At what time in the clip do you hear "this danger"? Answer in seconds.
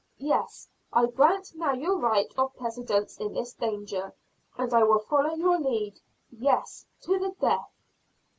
3.35-4.15